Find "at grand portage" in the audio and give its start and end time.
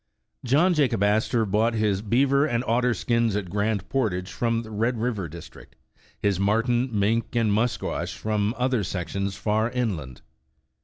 3.35-4.31